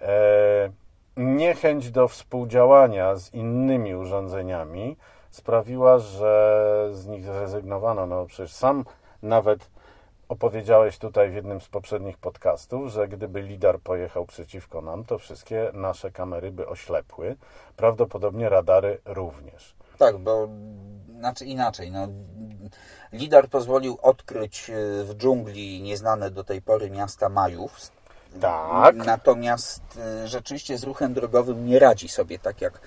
[0.01, 0.69] e,
[1.17, 4.97] niechęć do współdziałania z innymi urządzeniami
[5.29, 8.05] sprawiła, że z nich zrezygnowano.
[8.05, 8.85] No przecież sam
[9.23, 9.69] nawet
[10.29, 15.71] opowiedziałeś tutaj w jednym z poprzednich podcastów, że gdyby lidar pojechał przeciwko nam, to wszystkie
[15.73, 17.35] nasze kamery by oślepły.
[17.75, 19.75] Prawdopodobnie radary również.
[19.97, 20.47] Tak, bo
[21.19, 21.91] znaczy inaczej.
[21.91, 22.07] No,
[23.11, 27.91] Lidar pozwolił odkryć y, w dżungli nieznane do tej pory miasta Majów.
[28.41, 28.95] Tak.
[28.95, 29.81] Natomiast
[30.23, 32.79] y, rzeczywiście z ruchem drogowym nie radzi sobie tak, jak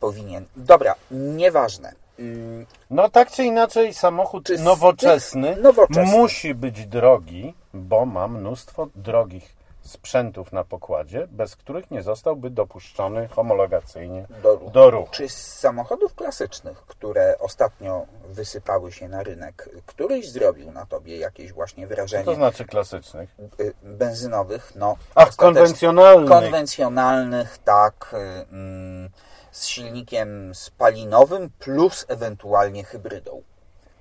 [0.00, 0.44] powinien.
[0.56, 1.92] Dobra, nieważne.
[2.18, 6.06] Mm, No tak czy inaczej, samochód nowoczesny, tych nowoczesnych?
[6.08, 13.28] musi być drogi, bo ma mnóstwo drogich sprzętów na pokładzie, bez których nie zostałby dopuszczony
[13.28, 14.70] homologacyjnie Do ruchu.
[14.70, 15.08] do ruchu.
[15.12, 21.52] Czy z samochodów klasycznych, które ostatnio wysypały się na rynek, któryś zrobił na tobie jakieś
[21.52, 23.36] właśnie Co wrażenie to znaczy klasycznych?
[23.60, 24.72] y, benzynowych?
[24.76, 26.28] No, Ach, konwencjonalnych.
[26.30, 28.16] konwencjonalnych, tak, y,
[28.52, 29.10] mm,
[29.58, 33.42] z silnikiem spalinowym plus ewentualnie hybrydą.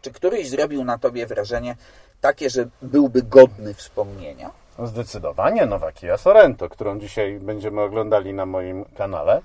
[0.02, 1.76] Czy któryś zrobił na tobie wrażenie
[2.22, 4.52] takie, że byłby godny wspomnienia?
[4.84, 9.42] Zdecydowanie nowa Kia Sorento, którą dzisiaj będziemy oglądali na moim kanale.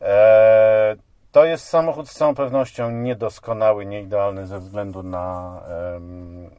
[0.00, 0.96] Eee,
[1.32, 5.60] to jest samochód z całą pewnością niedoskonały, nieidealny ze względu na,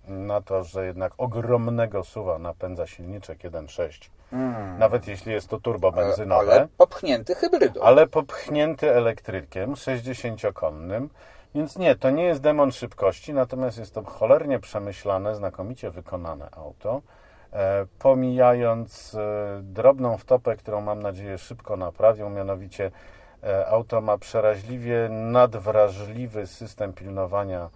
[0.07, 4.09] na to, że jednak ogromnego suwa napędza silniczek 1.6.
[4.79, 6.51] Nawet jeśli jest to turbo benzynowe.
[6.51, 7.81] Ale popchnięty hybrydą.
[7.81, 11.07] ale popchnięty elektrykiem 60-konnym.
[11.55, 17.01] Więc nie, to nie jest demon szybkości, natomiast jest to cholernie przemyślane, znakomicie wykonane auto.
[17.53, 22.91] E, pomijając e, drobną wtopę, którą mam nadzieję szybko naprawią, mianowicie
[23.43, 27.69] e, auto ma przeraźliwie nadwrażliwy system pilnowania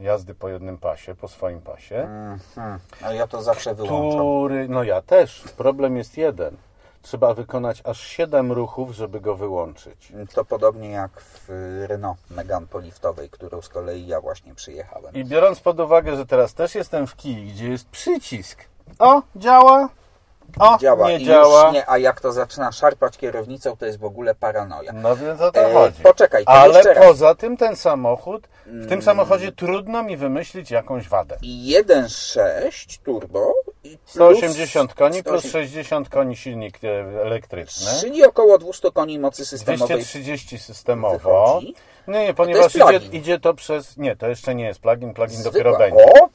[0.00, 2.78] jazdy po jednym pasie, po swoim pasie, Mhm.
[3.02, 4.18] A ja to zawsze wyłączam.
[4.20, 6.56] który, no ja też, problem jest jeden.
[7.02, 10.12] Trzeba wykonać aż 7 ruchów, żeby go wyłączyć.
[10.34, 11.48] To podobnie jak w
[11.88, 15.14] Renault Megane poliftowej, którą z kolei ja właśnie przyjechałem.
[15.14, 18.64] I biorąc pod uwagę, że teraz też jestem w kij, gdzie jest przycisk.
[18.98, 19.88] O, działa.
[20.58, 21.64] O, Działa nie i działa.
[21.64, 24.92] już nie, a jak to zaczyna szarpać kierownicą, to jest w ogóle paranoja.
[24.92, 26.02] No więc o to E, chodzi.
[26.02, 27.06] poczekaj, to Ale jeszcze raz.
[27.06, 28.88] poza tym ten samochód, w Mm.
[28.88, 31.36] tym samochodzie trudno mi wymyślić jakąś wadę.
[31.42, 33.52] I 1.6 turbo
[33.84, 36.88] i plus 180 koni plus 180, 60 koni silnik e,
[37.22, 37.86] elektryczny.
[38.00, 41.18] Czyli około 200 koni mocy systemowej 230 systemowo.
[41.18, 41.74] wychodzi.
[42.08, 43.12] Nie, nie, ponieważ idzie, plug-in.
[43.12, 43.96] idzie to przez.
[43.96, 45.52] Nie, to jeszcze nie jest plugin, plugin Zwykła.
[45.52, 46.04] dopiero będzie.
[46.04, 46.28] O,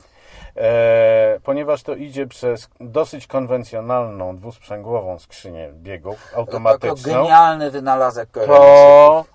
[1.44, 9.26] ponieważ to idzie przez dosyć konwencjonalną, dwusprzęgłową skrzynię biegów to automatyczną, genialny wynalazek to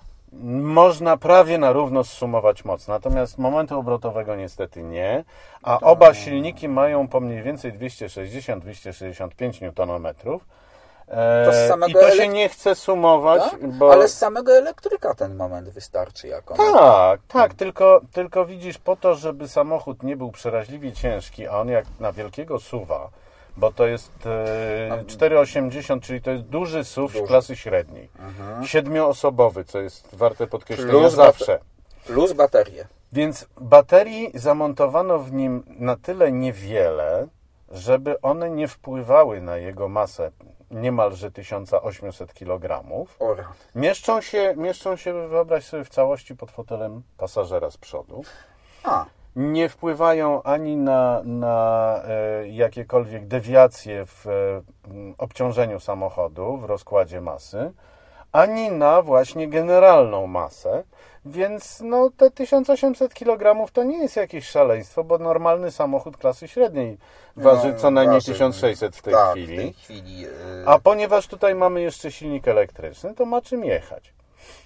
[0.63, 2.89] można prawie na równo zsumować moc.
[2.89, 5.25] Natomiast momentu obrotowego niestety nie,
[5.63, 10.15] a oba silniki mają po mniej więcej 260-265 Nm.
[11.11, 13.67] E, To z samego I to się nie chce sumować, Tak?
[13.73, 13.93] bo...
[13.93, 16.55] Ale z samego elektryka ten moment wystarczy jako.
[16.55, 21.69] Tak, tak, tylko, tylko widzisz, po to, żeby samochód nie był przeraźliwie ciężki, a on
[21.69, 23.09] jak na wielkiego suwa,
[23.57, 27.27] bo to jest e, 4,80, czyli to jest duży SUV Duży.
[27.27, 28.09] klasy średniej.
[28.65, 31.59] Siedmioosobowy, co jest warte podkreślenia Plus zawsze.
[32.07, 32.87] Plus baterie.
[33.13, 37.27] Więc baterii zamontowano w nim na tyle niewiele,
[37.71, 40.31] żeby one nie wpływały na jego masę
[40.71, 42.85] niemalże 1800 kg.
[43.75, 48.23] Mieszczą się, mieszczą się, wyobraź sobie, w całości pod fotelem pasażera z przodu.
[48.85, 49.05] A,
[49.37, 54.31] Nie wpływają ani na, na e, jakiekolwiek dewiacje w e,
[55.19, 57.73] obciążeniu samochodu, w rozkładzie masy.
[58.33, 60.85] ani na właśnie generalną masę.
[61.25, 66.99] Więc no, te 1800 kg to nie jest jakieś szaleństwo, bo normalny samochód klasy średniej
[67.37, 69.57] waży No, co najmniej waży- 1600 w tej tak, chwili.
[69.57, 70.27] w tej chwili.
[70.27, 70.31] y,
[70.67, 74.13] A ponieważ tutaj mamy jeszcze silnik elektryczny, to ma czym jechać.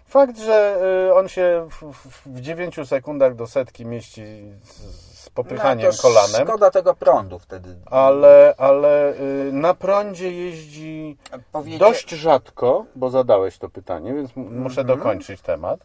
[0.06, 0.76] Fakt, że
[1.10, 4.22] y, on się w, w- w 9 sekundach do setki mieści
[4.64, 7.76] z, popychaniem no, to kolanem, Szkoda tego prądu wtedy.
[7.86, 11.16] ale, ale y, na prądzie jeździ
[11.52, 14.98] Powiedzie- dość rzadko, bo zadałeś to pytanie, więc muszę Mhm.
[14.98, 15.80] dokończyć temat.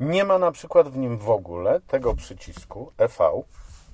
[0.00, 3.42] Nie ma na przykład w nim w ogóle tego przycisku EV.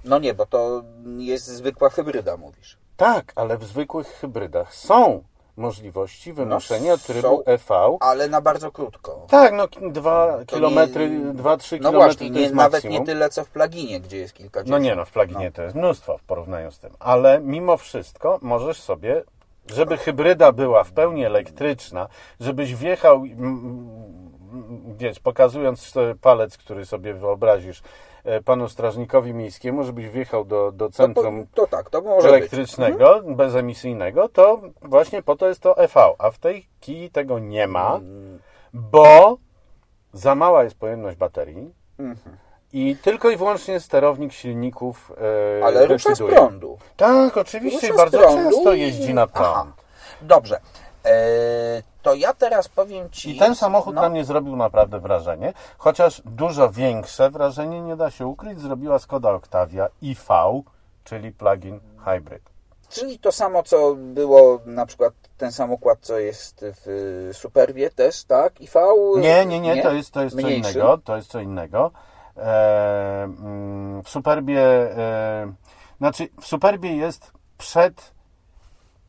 [0.04, 0.82] No nie, bo to
[1.18, 2.78] jest zwykła hybryda, mówisz.
[2.96, 5.22] Tak, ale w zwykłych hybrydach są
[5.56, 7.44] możliwości wymuszenia No, trybu są.
[7.44, 7.96] EV.
[8.00, 9.26] Ale na bardzo krótko.
[9.30, 12.54] Tak, no k- dwa To kilometry, nie- dwa, trzy No kilometry właśnie, to nie, jest
[12.54, 12.98] nawet maksimum.
[13.00, 14.70] nie tyle co w pluginie, gdzie jest kilkadziesiąt.
[14.70, 16.92] No nie no, w pluginie to jest mnóstwo w porównaniu z tym.
[16.98, 19.22] Ale mimo wszystko możesz sobie,
[19.66, 22.08] żeby hybryda była w pełni elektryczna,
[22.40, 23.22] żebyś wjechał,
[24.96, 27.82] wiesz, pokazując palec, który sobie wyobrazisz
[28.24, 32.28] e, panu strażnikowi miejskiemu, żebyś wjechał do, do to, po, centrum to tak, to może
[32.28, 32.36] być.
[32.36, 36.00] elektrycznego, bezemisyjnego, to właśnie po to jest to EV.
[36.18, 38.38] A w tej kiji tego nie ma, Mm,
[38.72, 39.38] bo
[40.12, 42.36] za mała jest pojemność baterii mhm.
[42.72, 45.12] i tylko i wyłącznie sterownik silników
[45.60, 46.36] e, Ale rusza z decyduje.
[46.36, 46.78] prądu.
[46.96, 49.48] Tak, oczywiście, Rusza bardzo prądu często jeździ na prąd.
[49.54, 49.72] Aha.
[50.22, 50.60] Dobrze.
[51.04, 53.36] E, to ja teraz powiem Ci...
[53.36, 58.10] I ten samochód no, na mnie zrobił naprawdę wrażenie, chociaż dużo większe wrażenie, nie da
[58.10, 60.24] się ukryć, zrobiła Skoda Octavia IV,
[61.04, 62.42] czyli plug-in hybrid.
[62.88, 68.24] Czyli to samo, co było na przykład ten sam układ, co jest w Superbie też,
[68.24, 68.60] tak?
[68.60, 68.80] IV?
[69.16, 71.90] Nie, nie, nie, to jest, to jest co innego, to jest co innego.
[72.36, 75.52] E, mm, w Superbie, e,
[75.98, 78.12] znaczy w Superbie jest przed,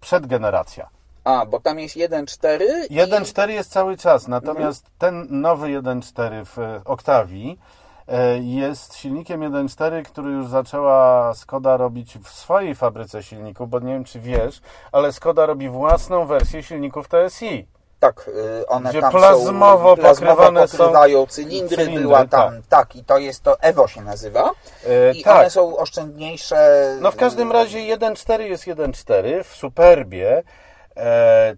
[0.02, 0.95] przedgeneracja.
[1.26, 2.96] A, bo tam jest 1.4 i...
[2.96, 7.60] 1.4 jest cały czas, natomiast ten nowy 1.4 w e, Octavii
[8.08, 13.94] e, jest silnikiem 1.4, który już zaczęła Skoda robić w swojej fabryce silników, bo nie
[13.94, 14.62] wiem czy wiesz,
[14.92, 17.68] ale Skoda robi własną wersję silników TSI.
[18.00, 18.28] Tak,
[18.62, 22.62] y, one Gdzie tam plazmowo są, plazmowo pokrywane są pokrywają cylindry, cylindry, była tam, tak.
[22.70, 22.96] tak.
[22.96, 24.52] i to jest to Evo się nazywa
[24.88, 26.98] E, i tak, one są oszczędniejsze.
[27.02, 30.44] no w każdym razie 1.4 jest 1.4, w Superbie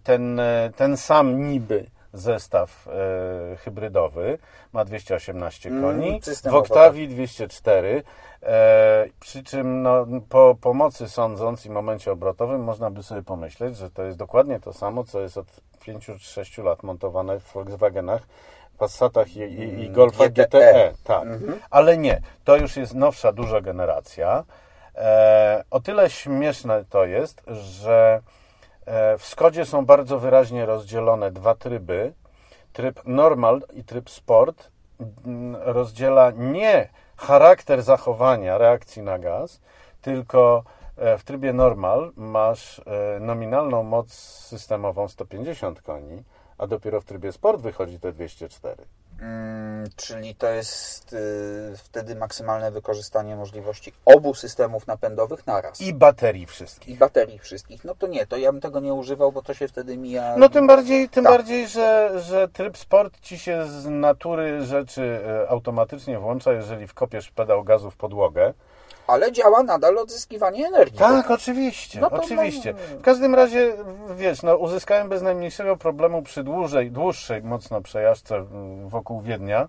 [0.04, 4.38] ten, e, ten sam niby zestaw e, hybrydowy
[4.74, 8.04] ma 218 Mm, koni, w Octavii 204,
[8.44, 13.92] e, przy czym no, po pomocy sądząc i momencie obrotowym można by sobie pomyśleć, że
[13.92, 15.48] to jest dokładnie to samo, co jest od
[15.82, 18.22] 5 czy 6 lat montowane w Volkswagenach,
[18.78, 20.46] Passatach i, i, i Golfa GTE.
[20.46, 20.94] GTE.
[21.04, 21.28] Tak.
[21.70, 24.44] Ale nie, to już jest nowsza duża generacja.
[24.96, 28.37] E, o tyle śmieszne to jest, że e,
[29.18, 32.14] w Skodzie są bardzo wyraźnie rozdzielone dwa tryby.
[32.74, 34.72] Tryb normal i tryb sport
[35.26, 39.62] mm, rozdziela nie charakter zachowania reakcji na gaz,
[40.02, 40.64] tylko
[40.98, 46.24] e, w trybie normal masz e, nominalną moc systemową 150 koni,
[46.58, 48.86] a dopiero w trybie sport wychodzi te 204.
[49.22, 55.82] Mm, czyli to jest y, wtedy maksymalne wykorzystanie możliwości obu systemów napędowych naraz.
[55.82, 56.96] I baterii wszystkich.
[56.96, 57.84] I baterii wszystkich.
[57.84, 60.36] No to nie, to ja bym tego nie używał, bo to się wtedy mija.
[60.38, 61.34] No tym bardziej, tym Tak.
[61.34, 67.32] bardziej że, że tryb sport ci się z natury rzeczy e, automatycznie włącza, jeżeli wkopiesz
[67.32, 68.54] pedał gazu w podłogę.
[69.08, 71.00] Ale działa nadal odzyskiwanie energii.
[71.00, 72.74] Tak, oczywiście, No oczywiście.
[72.74, 73.74] W każdym razie,
[74.16, 78.46] wiesz, no, uzyskałem bez najmniejszego problemu przy dłużej, dłuższej mocno przejażdżce
[78.86, 79.68] wokół Wiednia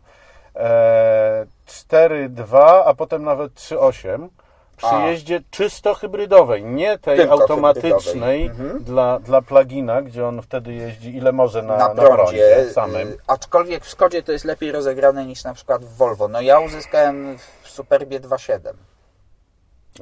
[0.56, 4.28] e, 4,2, a potem nawet 3,8
[4.76, 8.66] przy jeździe czysto hybrydowej, nie tej Tylko automatycznej hybrydowej.
[8.68, 8.84] Mhm.
[8.84, 13.08] dla, dla plugina, gdzie on wtedy jeździ ile może na, na na prądzie, prądzie samym.
[13.08, 16.28] y, aczkolwiek w Skodzie to jest lepiej rozegrane niż na przykład w Volvo.
[16.28, 18.58] No ja uzyskałem w Superbie 2.7.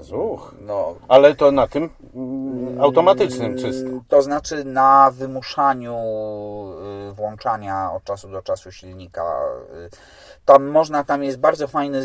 [0.05, 0.55] Zuch.
[0.61, 3.89] No, Ale to na tym mm, automatycznym czysto.
[4.09, 5.97] To znaczy na wymuszaniu
[7.11, 9.41] y, włączania od czasu do czasu silnika.
[9.87, 9.91] y,
[10.45, 11.99] Tam można, tam jest bardzo fajny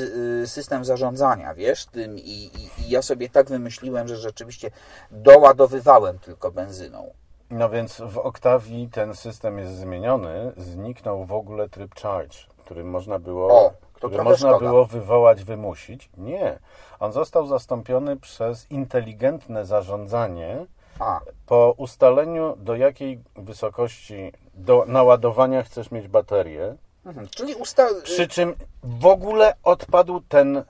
[0.43, 4.71] y, system zarządzania, wiesz, tym i, i, i ja sobie tak wymyśliłem, że rzeczywiście
[5.11, 7.13] doładowywałem tylko benzyną.
[7.49, 10.51] No więc w Octavii ten system jest zmieniony.
[10.57, 13.71] Zniknął w ogóle tryb charge, który można było, O,
[14.07, 14.69] który można szkoda.
[14.69, 16.09] było wywołać, wymusić.
[16.17, 16.59] Nie.
[16.99, 20.65] On został zastąpiony przez inteligentne zarządzanie
[20.99, 26.75] A, po ustaleniu do jakiej wysokości do naładowania chcesz mieć baterię.
[27.05, 27.87] mhm, czyli usta...
[28.03, 30.63] Przy czym w ogóle odpadł ten e,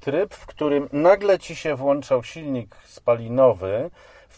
[0.00, 3.90] tryb, w którym nagle ci się włączał silnik spalinowy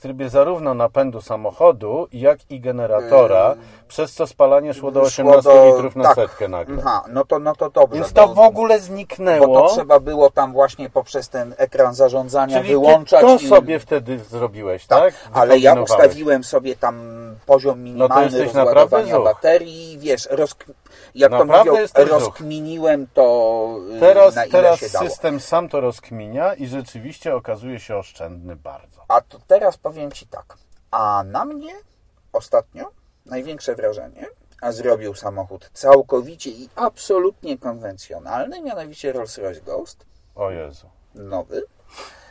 [0.04, 3.54] trybie zarówno napędu samochodu, jak i generatora,
[3.88, 6.14] przez co spalanie szło do 18 Szło do- litrów na tak.
[6.14, 6.76] setkę nagle.
[6.86, 7.94] Aha, no to, no to dobrze.
[8.00, 9.60] Więc to bo- w ogóle Bo zniknęło.
[9.68, 13.20] to trzeba było tam właśnie poprzez ten ekran zarządzania Czyli wyłączać.
[13.20, 15.14] to i- sobie wtedy zrobiłeś, tak?
[15.32, 16.96] Ale ja ustawiłem sobie tam
[17.46, 20.64] poziom minimalny No jesteś naprawdę baterii, wiesz, rozk...
[21.14, 22.18] jak to Naprawdę mówią, jesteś zuch.
[22.20, 25.08] rozkminiłem to y, Teraz, na ile teraz się dało.
[25.08, 29.04] system sam to rozkminia i rzeczywiście okazuje się oszczędny bardzo.
[29.08, 30.56] A to teraz powiem Ci tak,
[30.90, 31.72] a na mnie
[32.32, 32.90] ostatnio
[33.26, 34.26] największe wrażenie
[34.60, 40.86] a zrobił samochód całkowicie i absolutnie konwencjonalny, mianowicie Rolls-Royce Ghost, O Jezu.
[41.14, 41.62] nowy,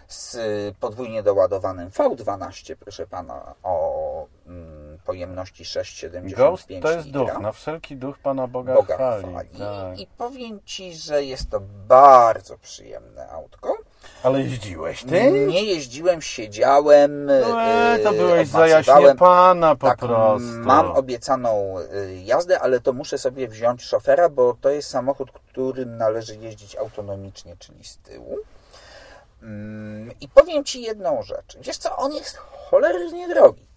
[0.08, 0.38] z
[0.80, 7.22] podwójnie doładowanym V12, proszę pana, o mm, pojemności 6,75 Ghost to jest litra.
[7.26, 9.24] duch, na wszelki duch Pana Boga, Boga chwali.
[9.28, 9.50] chwali.
[9.60, 10.00] Tak.
[10.00, 13.78] I powiem Ci, że jest to bardzo przyjemne autko.
[14.24, 15.32] Ale jeździłeś ty?
[15.32, 19.04] Nie jeździłem, siedziałem, E, to byłeś za obmacywałem.
[19.04, 20.48] jaśnie Pana po tak, prostu.
[20.48, 25.98] Mam obiecaną y, jazdę, ale to muszę sobie wziąć szofera, bo to jest samochód, którym
[25.98, 28.38] należy jeździć autonomicznie, czyli z tyłu.
[29.42, 31.58] Mm, I powiem Ci jedną rzecz.
[31.62, 33.68] Wiesz co, on jest cholernie drogi.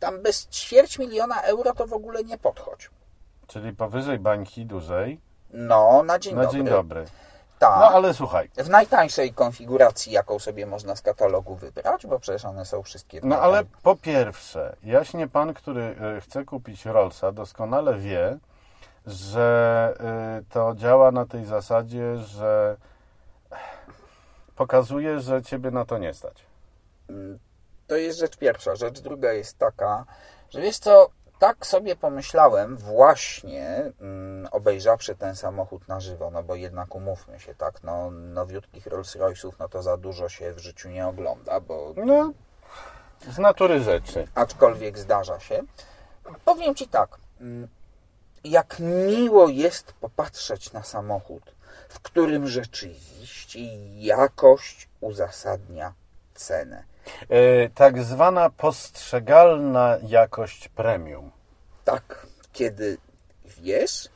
[0.00, 2.90] Tam bez ćwierć miliona euro to w ogóle nie podchodź.
[3.46, 5.20] Czyli powyżej bańki dużej.
[5.50, 6.58] No, na dzień Na dobry.
[6.58, 7.04] dzień dobry.
[7.58, 7.78] Tak.
[7.78, 12.64] No ale słuchaj, W najtańszej konfiguracji, jaką sobie można z katalogu wybrać, bo przecież one
[12.64, 18.38] są wszystkie no ale po pierwsze, jaśnie pan, który y, chce kupić Rollsa, doskonale wie,
[19.06, 19.94] że
[20.40, 22.76] y, to działa na tej zasadzie, że
[24.56, 26.46] pokazuje, że ciebie na to nie stać.
[27.90, 28.76] To jest rzecz pierwsza.
[28.76, 30.04] Rzecz druga jest taka,
[30.50, 36.54] że wiesz co, tak sobie pomyślałem właśnie mm, obejrzawszy ten samochód na żywo, no bo
[36.54, 40.88] jednak umówmy się, tak, no nowiutkich Rolls Royce'ów, no to za dużo się w życiu
[40.88, 42.32] nie ogląda, bo No,
[43.30, 44.28] z natury rzeczy.
[44.34, 45.62] aczkolwiek zdarza się.
[46.44, 47.68] Powiem Ci tak, mm,
[48.44, 48.76] jak
[49.08, 51.54] miło jest popatrzeć na samochód,
[51.88, 53.60] w którym rzeczywiście
[53.96, 55.92] jakość uzasadnia
[56.34, 56.89] cenę.
[57.30, 61.30] Y, tak zwana postrzegalna jakość premium.
[61.84, 62.96] Tak, kiedy
[63.44, 64.08] wiesz,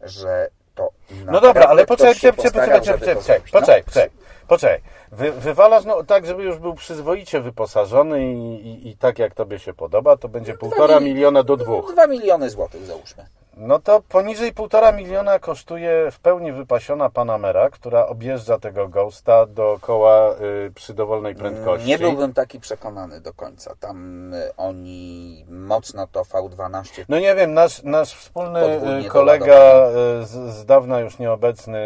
[0.00, 0.90] że to
[1.26, 3.40] No dobra, ale poczekaj, poczekaj, poczekaj, postarał, poczekaj, poczekaj.
[3.52, 3.60] No.
[3.60, 4.10] poczekaj, poczekaj,
[4.48, 4.80] poczekaj.
[5.12, 9.58] Wy, wywalasz no, tak, żeby już był przyzwoicie wyposażony i, i, i tak jak tobie
[9.58, 11.92] się podoba, to będzie półtora mil- miliona do dwóch.
[11.92, 13.26] Dwa miliony złotych załóżmy.
[13.60, 20.34] No to poniżej półtora miliona kosztuje w pełni wypasiona Panamera, która objeżdża tego Ghosta dookoła
[20.66, 21.88] y, przy dowolnej prędkości.
[21.88, 23.74] Nie byłbym taki przekonany do końca.
[23.80, 28.60] Tam y, oni mocno to V12 No nie wiem, nasz, nasz wspólny
[29.04, 29.88] y, kolega
[30.20, 31.78] y, z, z dawna już nieobecny,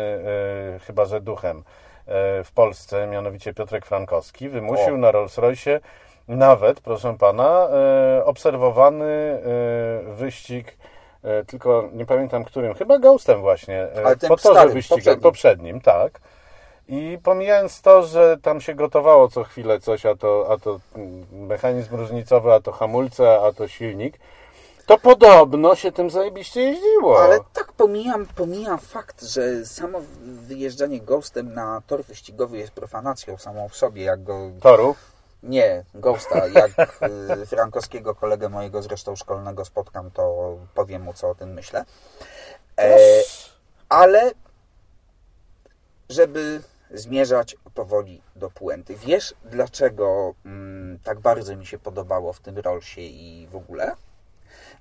[0.76, 1.62] y, chyba że duchem, y,
[2.44, 4.98] w Polsce, mianowicie Piotrek Frankowski, wymusił O.
[4.98, 5.80] na Rolls-Roycie
[6.28, 7.68] nawet, proszę pana,
[8.24, 9.40] obserwowany
[10.14, 10.76] wyścig,
[11.46, 15.22] tylko nie pamiętam którym, chyba Ghostem właśnie, y, Ale po torze starym, wyścigowym, poprzednim.
[15.22, 16.20] poprzednim, tak.
[16.88, 21.26] I pomijając to, że tam się gotowało co chwilę coś, a to, a to mm,
[21.32, 24.18] mechanizm różnicowy, a to hamulce, a to silnik,
[24.86, 27.22] to podobno się tym zajebiście jeździło.
[27.22, 33.68] Ale tak pomijam, pomijam fakt, że samo wyjeżdżanie Ghostem na tor wyścigowy jest profanacją samą
[33.68, 34.50] w sobie, jak go...
[34.60, 34.94] Toru?
[35.42, 37.02] Nie, Ghosta, jak
[37.42, 41.84] y, frankowskiego kolegę mojego zresztą szkolnego spotkam, to powiem mu, co o tym myślę.
[42.78, 42.98] E,
[43.88, 44.30] ale
[46.08, 48.94] żeby zmierzać powoli do puenty.
[48.96, 53.96] Wiesz, dlaczego mm, tak bardzo mi się podobało w tym Rollsie i w ogóle?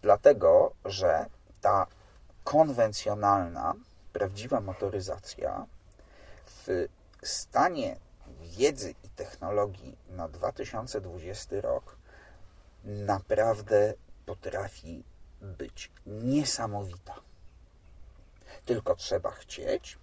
[0.01, 1.25] Dlatego, że
[1.61, 1.87] ta
[2.43, 3.73] konwencjonalna,
[4.13, 5.65] prawdziwa motoryzacja
[6.45, 6.87] w
[7.23, 7.95] stanie
[8.41, 11.95] wiedzy technologii na 2020 rok
[12.83, 13.93] naprawdę
[14.25, 15.03] potrafi
[15.41, 17.15] być niesamowita.
[18.65, 19.97] Tylko trzeba chcieć,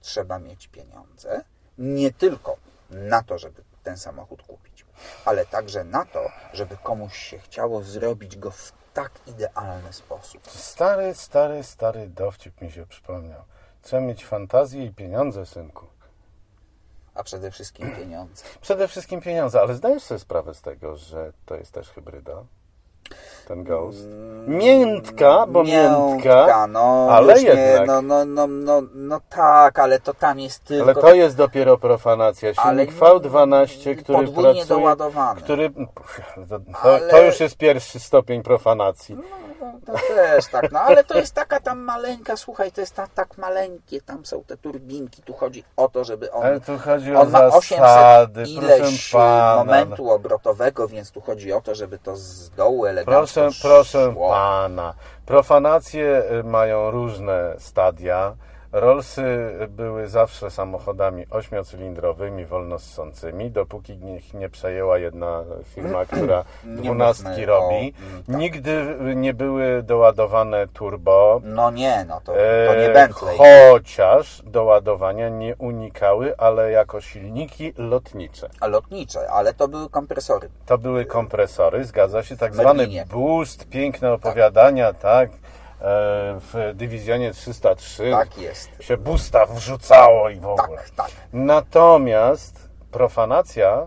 [0.00, 1.44] trzeba mieć pieniądze,
[1.78, 2.56] nie tylko
[2.90, 4.86] na to, żeby ten samochód kupić,
[5.24, 10.50] ale także na to, żeby komuś się chciało zrobić go w tak idealny sposób.
[10.50, 13.42] Stary, stary, stary dowcip mi się przypomniał.
[13.82, 15.86] Trzeba mieć fantazję i pieniądze, synku.
[17.16, 18.44] A przede wszystkim pieniądze.
[18.60, 22.42] Przede wszystkim pieniądze, ale zdajesz sobie sprawę z tego, że to jest też hybryda?
[23.48, 24.08] Ten Ghost?
[24.46, 27.86] Miętka, bo miętka, no, ale nie, jednak.
[27.86, 30.84] no, no, no, no, no tak, ale to tam jest tylko...
[30.84, 32.52] Ale to jest dopiero profanacja.
[32.56, 35.40] Ale Silnik V12, który pracuje, doładowany.
[35.40, 35.70] który,
[36.48, 39.14] to, to, Ale- to już jest pierwszy stopień profanacji.
[39.14, 39.45] No
[39.80, 43.06] to, to też tak, no ale to jest taka tam maleńka, słuchaj, to jest ta,
[43.06, 46.42] tak maleńkie, tam są te turbinki, tu chodzi o to, żeby on...
[46.42, 49.56] Ale tu chodzi o on ma 800 zasady, proszę ileś pana.
[49.64, 54.30] momentu obrotowego, więc tu chodzi o to, żeby to z dołu elegancko Proszę, proszę szło.
[54.30, 54.94] pana.
[55.26, 58.36] Profanacje y, mają różne stadia.
[58.72, 59.24] Rollsy
[59.68, 67.74] były zawsze samochodami ośmiocylindrowymi, wolnossącymi, dopóki ich nie przejęła jedna firma, która dwunastki robi.
[67.74, 67.78] o-
[68.10, 68.36] mm, tak.
[68.36, 71.40] Nigdy nie były doładowane turbo.
[71.44, 72.38] No nie, no to, to
[72.74, 73.38] E, nie Bentley.
[73.38, 78.48] Chociaż doładowania nie unikały, ale jako silniki lotnicze.
[78.60, 80.48] A lotnicze, ale to były kompresory.
[80.66, 85.55] To były kompresory, zgadza się, tak zwany boost, piękne opowiadania, tak, e,
[86.40, 88.70] w dywizjonie 303 Tak jest.
[88.80, 90.76] się boosta wrzucało i w ogóle.
[90.76, 91.10] Tak, tak.
[91.32, 93.86] Natomiast profanacja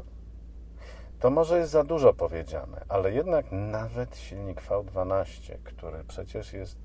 [1.20, 6.78] to może jest za dużo powiedziane, ale jednak nawet silnik V12, który przecież jest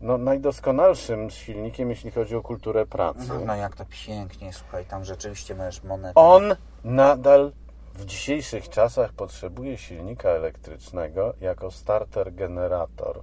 [0.00, 3.28] no, najdoskonalszym silnikiem, jeśli chodzi o kulturę pracy.
[3.28, 6.12] No, no jak to pięknie, słuchaj, tam rzeczywiście masz monetę.
[6.14, 7.52] On nadal
[7.94, 13.22] w dzisiejszych czasach potrzebuje silnika elektrycznego jako starter generator.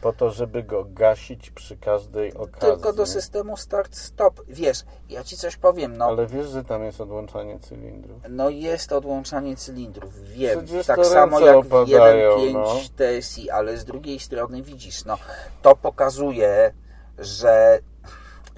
[0.00, 2.60] Po to, żeby go gasić przy każdej okazji.
[2.60, 4.40] Tylko do systemu start-stop.
[4.48, 8.22] Wiesz, ja ci coś powiem, no, Ale wiesz, że tam jest odłączanie cylindrów.
[8.28, 10.64] no jest odłączanie cylindrów, wiem.
[10.64, 12.66] Przecież tak samo jak w opadają, 1.5 no.
[12.96, 15.18] TSI, ale z drugiej strony widzisz, no,
[15.62, 16.72] to pokazuje,
[17.18, 17.78] że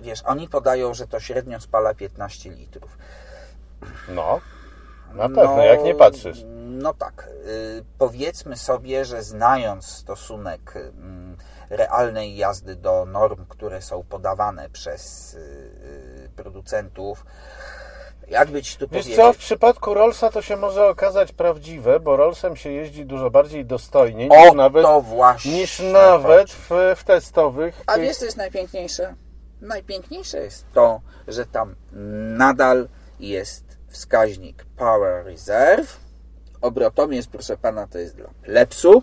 [0.02, 2.98] wiesz, oni podają, że to średnio spala 15 litrów.
[4.08, 4.40] No,
[5.14, 6.44] na pewno, jak nie patrzysz.
[6.84, 7.28] No tak.
[7.46, 11.36] y, powiedzmy sobie, że znając stosunek mm,
[11.70, 17.24] realnej jazdy do norm, które są podawane przez y, y, producentów,
[18.28, 22.56] jakby ci tu Wiesz co, w przypadku Rollsa to się może okazać prawdziwe, bo Rollsem
[22.56, 27.82] się jeździ dużo bardziej dostojnie O, niż nawet, to właśnie niż nawet w, w testowych.
[27.86, 29.14] A wiesz, co jest najpiękniejsze?
[29.60, 31.74] Najpiękniejsze jest to, że tam
[32.36, 32.88] nadal
[33.20, 35.96] jest wskaźnik Power Reserve.
[36.60, 39.02] Obrotomierz, proszę pana, to jest dla plepsu.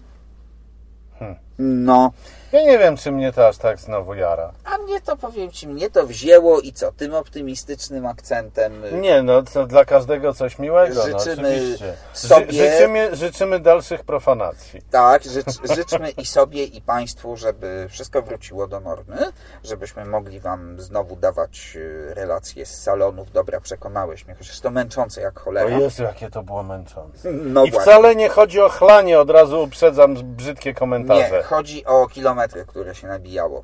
[1.19, 1.35] Hmm.
[1.59, 2.11] No,
[2.51, 4.53] Ja nie wiem, czy mnie to aż tak znowu jara.
[4.81, 8.85] Mnie to, powiem ci, mnie to wzięło i co, tym optymistycznym akcentem...
[8.85, 11.01] y, Nie, no to dla każdego coś miłego.
[11.01, 11.93] Życzymy no, oczywiście.
[12.13, 14.81] Ży- sobie- Życzymy, życzymy dalszych profanacji.
[14.91, 19.17] Tak, życz, życzmy i sobie, i Państwu, żeby wszystko wróciło do normy,
[19.63, 23.31] żebyśmy mogli Wam znowu dawać y, relacje z salonów.
[23.31, 25.79] Dobra, przekonałeś mnie, chociaż to męczące jak O cholera.
[25.79, 27.31] Jezu, jakie to było męczące.
[27.31, 27.91] No I właśnie.
[27.91, 31.37] wcale nie chodzi o chlanie, od razu uprzedzam brzydkie komentarze.
[31.37, 33.63] Nie, chodzi o kilometry, które się nabijało.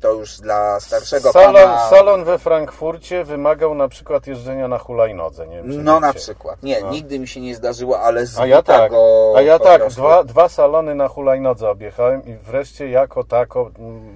[0.00, 1.88] To już dla starszego Salon, pana...
[1.90, 5.46] salon we Frankfurcie wymagał na przykład jeżdżenia na hulajnodze.
[5.46, 6.62] Nie wiem, No na przykład.
[6.62, 6.90] Nie, No.
[6.90, 8.92] nigdy mi się nie zdarzyło, ale z A ja tak,
[9.36, 13.70] a ja tak, dwa, dwa salony na hulajnodze objechałem i wreszcie jako tako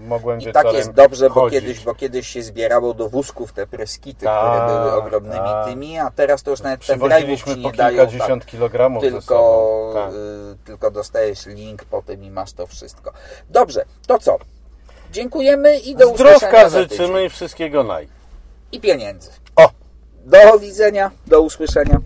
[0.07, 3.66] mogłem I wieczorem tak jest dobrze, bo kiedyś, bo kiedyś się zbierało do wózków te
[3.66, 5.66] preskity, Tak, które były ogromnymi tak.
[5.66, 7.91] tymi, a teraz to już nawet ten drive'ów ci po nie dają.
[7.91, 8.51] kilkadziesiąt tak.
[8.51, 9.91] kilogramów tylko.
[9.95, 10.11] Tak.
[10.12, 10.16] y,
[10.64, 13.12] tylko dostajesz link potem i masz to wszystko.
[13.51, 14.39] Dobrze, to co?
[15.11, 18.08] Dziękujemy i do usłyszenia Zdrowka życzymy i wszystkiego naj.
[18.72, 19.30] I pieniędzy.
[19.56, 19.70] O!
[20.24, 22.00] Do widzenia, do usłyszenia.